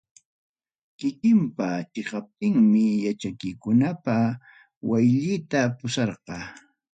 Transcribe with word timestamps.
Kikinpi 0.97 1.67
chiqaptinmi, 1.93 2.83
yachaykunapi 3.05 4.17
waylluyta 4.89 5.59
pusarqa. 5.77 6.35